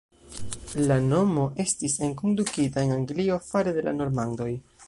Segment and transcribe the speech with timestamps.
[0.91, 4.53] La nomo estis enkondukita en Anglio fare de la normandoj.